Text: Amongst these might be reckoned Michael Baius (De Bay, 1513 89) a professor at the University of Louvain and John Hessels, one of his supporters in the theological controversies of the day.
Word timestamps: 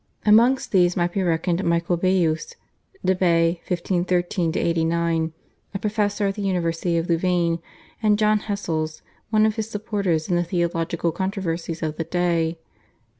Amongst 0.25 0.71
these 0.71 0.97
might 0.97 1.11
be 1.11 1.21
reckoned 1.21 1.63
Michael 1.63 1.95
Baius 1.95 2.55
(De 3.05 3.13
Bay, 3.13 3.61
1513 3.67 4.57
89) 4.57 5.31
a 5.75 5.77
professor 5.77 6.25
at 6.25 6.33
the 6.33 6.41
University 6.41 6.97
of 6.97 7.07
Louvain 7.07 7.59
and 8.01 8.17
John 8.17 8.39
Hessels, 8.39 9.03
one 9.29 9.45
of 9.45 9.57
his 9.57 9.69
supporters 9.69 10.27
in 10.27 10.35
the 10.35 10.43
theological 10.43 11.11
controversies 11.11 11.83
of 11.83 11.97
the 11.97 12.03
day. 12.03 12.57